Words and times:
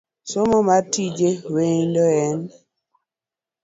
Somo 0.31 0.57
mar 0.67 0.83
tije 0.93 1.29
lwedo 1.51 2.05
en 2.23 2.39